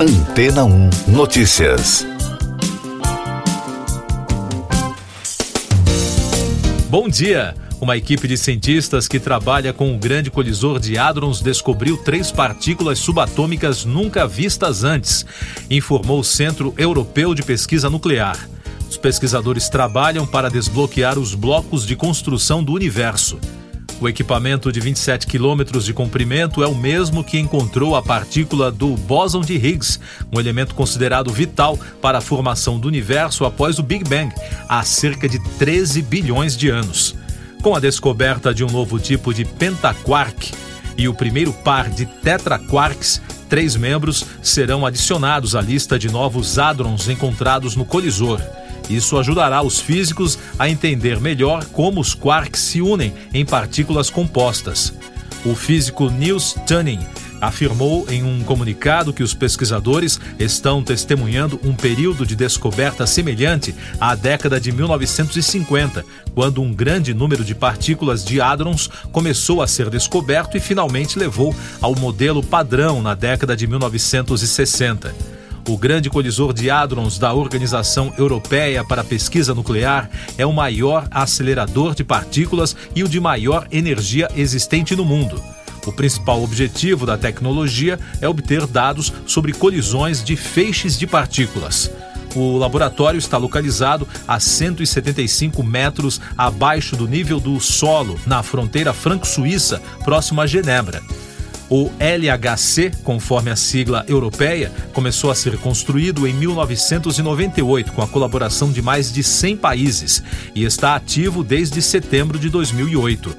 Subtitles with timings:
[0.00, 2.06] Antena 1 Notícias.
[6.88, 7.56] Bom dia!
[7.80, 13.00] Uma equipe de cientistas que trabalha com o grande colisor de hadrons descobriu três partículas
[13.00, 15.26] subatômicas nunca vistas antes,
[15.68, 18.38] informou o Centro Europeu de Pesquisa Nuclear.
[18.88, 23.36] Os pesquisadores trabalham para desbloquear os blocos de construção do universo.
[24.00, 28.96] O equipamento de 27 quilômetros de comprimento é o mesmo que encontrou a partícula do
[28.96, 29.98] bóson de Higgs,
[30.32, 34.32] um elemento considerado vital para a formação do universo após o Big Bang,
[34.68, 37.16] há cerca de 13 bilhões de anos.
[37.60, 40.52] Com a descoberta de um novo tipo de pentaquark
[40.96, 47.08] e o primeiro par de tetraquarks, três membros serão adicionados à lista de novos hadrons
[47.08, 48.40] encontrados no colisor.
[48.88, 54.92] Isso ajudará os físicos a entender melhor como os quarks se unem em partículas compostas.
[55.44, 57.00] O físico Niels Tunning
[57.40, 64.14] afirmou em um comunicado que os pesquisadores estão testemunhando um período de descoberta semelhante à
[64.14, 66.04] década de 1950,
[66.34, 71.54] quando um grande número de partículas de hadrons começou a ser descoberto e finalmente levou
[71.80, 75.37] ao modelo padrão na década de 1960.
[75.68, 81.06] O grande colisor de hadrons da Organização Europeia para a Pesquisa Nuclear é o maior
[81.10, 85.38] acelerador de partículas e o de maior energia existente no mundo.
[85.84, 91.90] O principal objetivo da tecnologia é obter dados sobre colisões de feixes de partículas.
[92.34, 99.82] O laboratório está localizado a 175 metros abaixo do nível do solo, na fronteira franco-suíça,
[100.02, 101.02] próximo a Genebra.
[101.70, 108.72] O LHC, conforme a sigla europeia, começou a ser construído em 1998 com a colaboração
[108.72, 110.22] de mais de 100 países
[110.54, 113.36] e está ativo desde setembro de 2008.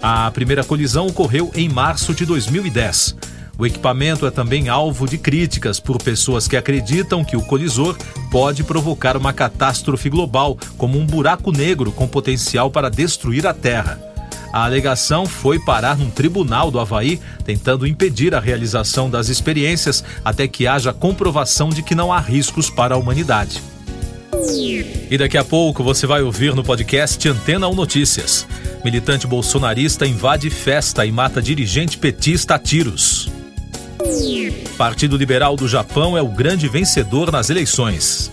[0.00, 3.16] A primeira colisão ocorreu em março de 2010.
[3.58, 7.96] O equipamento é também alvo de críticas por pessoas que acreditam que o colisor
[8.30, 14.11] pode provocar uma catástrofe global, como um buraco negro com potencial para destruir a Terra.
[14.52, 20.46] A alegação foi parar num tribunal do Havaí, tentando impedir a realização das experiências até
[20.46, 23.62] que haja comprovação de que não há riscos para a humanidade.
[25.10, 28.46] E daqui a pouco você vai ouvir no podcast Antena 1 Notícias.
[28.84, 33.30] Militante bolsonarista invade festa e mata dirigente petista a tiros.
[34.76, 38.30] Partido Liberal do Japão é o grande vencedor nas eleições.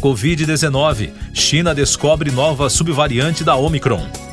[0.00, 1.10] Covid-19.
[1.32, 4.25] China descobre nova subvariante da Omicron.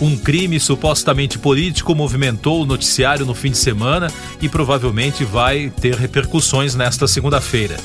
[0.00, 5.94] Um crime supostamente político movimentou o noticiário no fim de semana e provavelmente vai ter
[5.94, 7.76] repercussões nesta segunda-feira.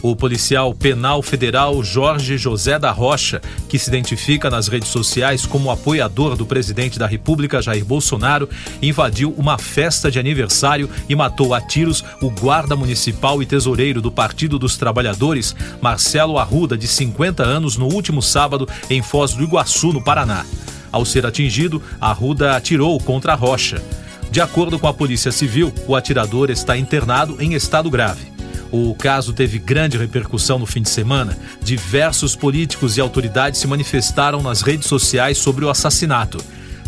[0.00, 5.70] O policial penal federal Jorge José da Rocha, que se identifica nas redes sociais como
[5.70, 8.48] apoiador do presidente da República Jair Bolsonaro,
[8.80, 14.12] invadiu uma festa de aniversário e matou a tiros o guarda municipal e tesoureiro do
[14.12, 19.92] Partido dos Trabalhadores, Marcelo Arruda, de 50 anos, no último sábado em Foz do Iguaçu,
[19.92, 20.46] no Paraná.
[20.92, 23.82] Ao ser atingido, Arruda atirou contra a rocha.
[24.30, 28.37] De acordo com a Polícia Civil, o atirador está internado em estado grave.
[28.70, 31.36] O caso teve grande repercussão no fim de semana.
[31.62, 36.38] Diversos políticos e autoridades se manifestaram nas redes sociais sobre o assassinato.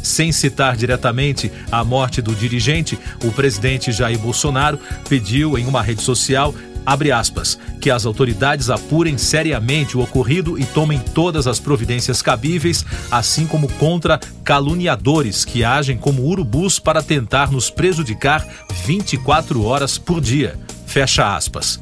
[0.03, 6.03] Sem citar diretamente a morte do dirigente, o presidente Jair Bolsonaro pediu em uma rede
[6.03, 6.55] social
[6.85, 12.85] abre aspas, que as autoridades apurem seriamente o ocorrido e tomem todas as providências cabíveis,
[13.11, 18.47] assim como contra caluniadores que agem como urubus para tentar nos prejudicar
[18.85, 20.59] 24 horas por dia.
[20.91, 21.79] Fecha aspas.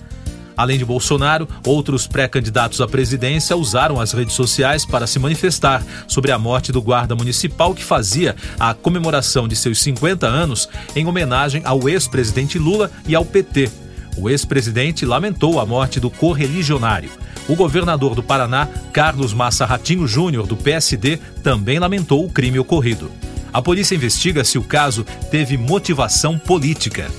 [0.54, 6.30] Além de Bolsonaro, outros pré-candidatos à presidência usaram as redes sociais para se manifestar sobre
[6.30, 11.62] a morte do guarda municipal que fazia a comemoração de seus 50 anos em homenagem
[11.64, 13.70] ao ex-presidente Lula e ao PT.
[14.18, 17.10] O ex-presidente lamentou a morte do correligionário.
[17.48, 23.10] O governador do Paraná, Carlos Massa Ratinho Júnior, do PSD, também lamentou o crime ocorrido.
[23.54, 27.10] A polícia investiga se o caso teve motivação política.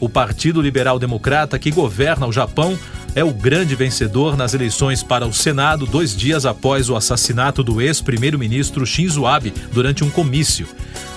[0.00, 2.78] O Partido Liberal Democrata, que governa o Japão,
[3.14, 7.80] é o grande vencedor nas eleições para o Senado dois dias após o assassinato do
[7.80, 10.68] ex-primeiro-ministro Shinzo Abe durante um comício.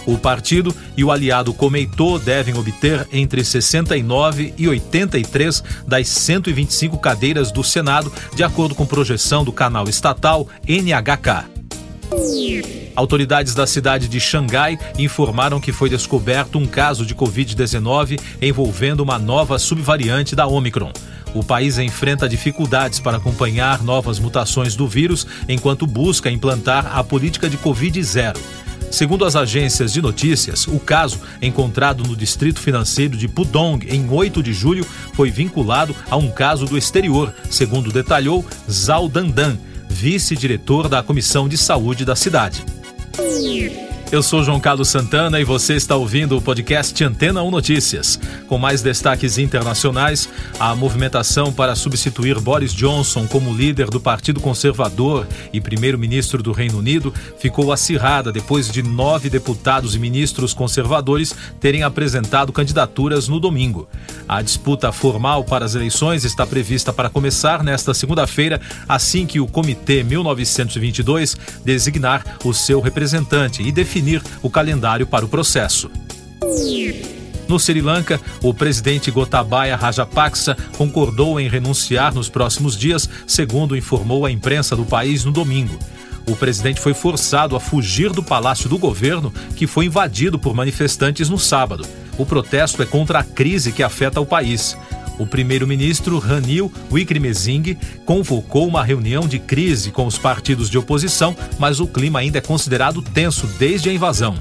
[0.05, 7.51] O partido e o aliado Komeito devem obter entre 69 e 83 das 125 cadeiras
[7.51, 11.45] do Senado, de acordo com projeção do canal estatal NHK.
[12.95, 19.17] Autoridades da cidade de Xangai informaram que foi descoberto um caso de Covid-19 envolvendo uma
[19.17, 20.91] nova subvariante da Omicron.
[21.33, 27.49] O país enfrenta dificuldades para acompanhar novas mutações do vírus enquanto busca implantar a política
[27.49, 28.37] de Covid-0.
[28.91, 34.43] Segundo as agências de notícias, o caso, encontrado no distrito financeiro de Pudong em 8
[34.43, 39.57] de julho, foi vinculado a um caso do exterior, segundo detalhou Zhao Dandan,
[39.89, 42.65] vice-diretor da Comissão de Saúde da cidade.
[43.19, 43.90] Yeah.
[44.11, 48.19] Eu sou João Carlos Santana e você está ouvindo o podcast Antena 1 Notícias.
[48.45, 50.27] Com mais destaques internacionais,
[50.59, 56.79] a movimentação para substituir Boris Johnson como líder do Partido Conservador e primeiro-ministro do Reino
[56.79, 63.87] Unido ficou acirrada depois de nove deputados e ministros conservadores terem apresentado candidaturas no domingo.
[64.27, 68.59] A disputa formal para as eleições está prevista para começar nesta segunda-feira,
[68.89, 75.23] assim que o Comitê 1922 designar o seu representante e definir definir o calendário para
[75.23, 75.89] o processo.
[77.47, 84.25] No Sri Lanka, o presidente Gotabaya Rajapaksa concordou em renunciar nos próximos dias, segundo informou
[84.25, 85.77] a imprensa do país no domingo.
[86.27, 91.29] O presidente foi forçado a fugir do palácio do governo, que foi invadido por manifestantes
[91.29, 91.85] no sábado.
[92.17, 94.77] O protesto é contra a crise que afeta o país.
[95.19, 101.79] O primeiro-ministro Ranil Wickremesinghe convocou uma reunião de crise com os partidos de oposição, mas
[101.79, 104.35] o clima ainda é considerado tenso desde a invasão.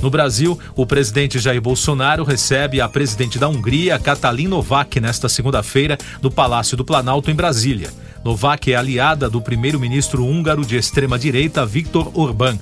[0.00, 5.98] No Brasil, o presidente Jair Bolsonaro recebe a presidente da Hungria, Katalin Novak, nesta segunda-feira,
[6.22, 7.90] no Palácio do Planalto, em Brasília.
[8.24, 12.58] Novak é aliada do primeiro-ministro húngaro de extrema-direita, Viktor Orbán.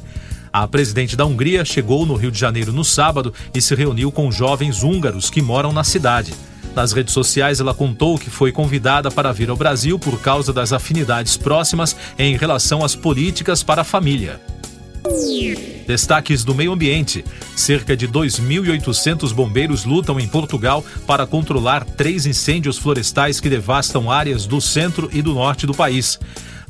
[0.60, 4.28] A presidente da Hungria chegou no Rio de Janeiro no sábado e se reuniu com
[4.32, 6.34] jovens húngaros que moram na cidade.
[6.74, 10.72] Nas redes sociais, ela contou que foi convidada para vir ao Brasil por causa das
[10.72, 14.40] afinidades próximas em relação às políticas para a família.
[15.86, 17.24] Destaques do meio ambiente.
[17.54, 24.44] Cerca de 2.800 bombeiros lutam em Portugal para controlar três incêndios florestais que devastam áreas
[24.44, 26.18] do centro e do norte do país.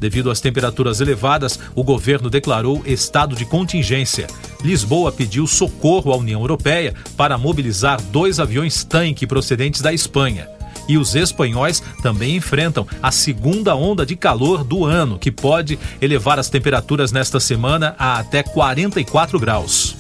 [0.00, 4.26] Devido às temperaturas elevadas, o governo declarou estado de contingência.
[4.62, 10.48] Lisboa pediu socorro à União Europeia para mobilizar dois aviões-tanque procedentes da Espanha.
[10.88, 16.38] E os espanhóis também enfrentam a segunda onda de calor do ano, que pode elevar
[16.38, 19.94] as temperaturas nesta semana a até 44 graus.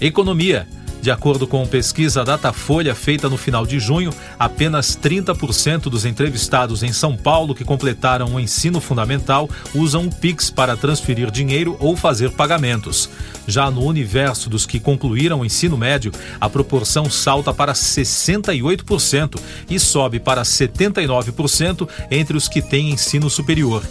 [0.00, 0.66] Economia.
[1.04, 6.94] De acordo com pesquisa Datafolha feita no final de junho, apenas 30% dos entrevistados em
[6.94, 12.30] São Paulo que completaram o ensino fundamental usam o Pix para transferir dinheiro ou fazer
[12.30, 13.10] pagamentos.
[13.46, 16.10] Já no universo dos que concluíram o ensino médio,
[16.40, 23.82] a proporção salta para 68% e sobe para 79% entre os que têm ensino superior.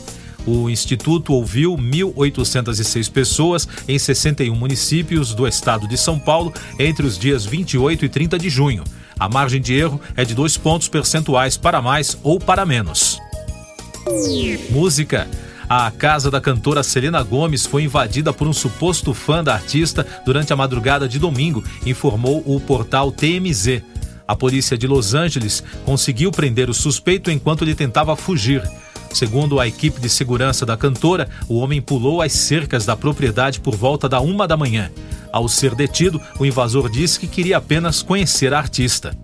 [0.45, 7.17] O Instituto ouviu 1.806 pessoas em 61 municípios do estado de São Paulo entre os
[7.17, 8.83] dias 28 e 30 de junho.
[9.17, 13.19] A margem de erro é de dois pontos percentuais para mais ou para menos.
[14.69, 15.27] Música.
[15.69, 20.51] A casa da cantora Selena Gomes foi invadida por um suposto fã da artista durante
[20.51, 23.81] a madrugada de domingo, informou o portal TMZ.
[24.27, 28.61] A polícia de Los Angeles conseguiu prender o suspeito enquanto ele tentava fugir.
[29.13, 33.75] Segundo a equipe de segurança da cantora, o homem pulou as cercas da propriedade por
[33.75, 34.91] volta da uma da manhã.
[35.31, 39.15] Ao ser detido, o invasor disse que queria apenas conhecer a artista.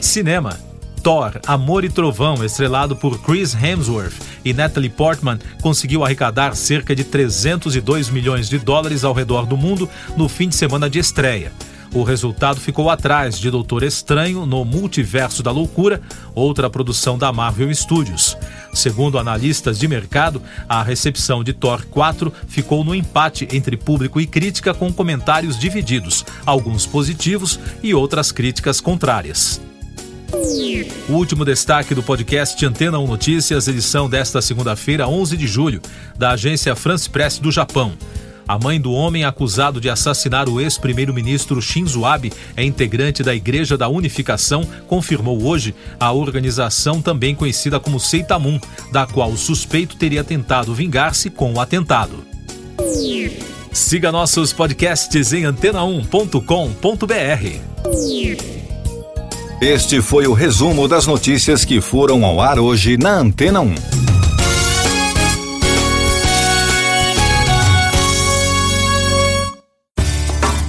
[0.00, 0.58] Cinema.
[1.02, 4.14] Thor, Amor e Trovão, estrelado por Chris Hemsworth
[4.44, 9.88] e Natalie Portman, conseguiu arrecadar cerca de 302 milhões de dólares ao redor do mundo
[10.16, 11.50] no fim de semana de estreia.
[11.94, 16.00] O resultado ficou atrás de Doutor Estranho no Multiverso da Loucura,
[16.34, 18.36] outra produção da Marvel Studios.
[18.72, 24.26] Segundo analistas de mercado, a recepção de Thor 4 ficou no empate entre público e
[24.26, 29.60] crítica, com comentários divididos, alguns positivos e outras críticas contrárias.
[31.10, 35.82] O último destaque do podcast Antena 1 Notícias, edição desta segunda-feira, 11 de julho,
[36.16, 37.92] da agência France Press do Japão.
[38.46, 43.76] A mãe do homem acusado de assassinar o ex-primeiro-ministro Shinzo Abe é integrante da Igreja
[43.76, 48.58] da Unificação, confirmou hoje a organização também conhecida como Seitamun,
[48.90, 52.24] da qual o suspeito teria tentado vingar-se com o atentado.
[53.72, 57.72] Siga nossos podcasts em antena1.com.br.
[59.60, 64.21] Este foi o resumo das notícias que foram ao ar hoje na Antena 1.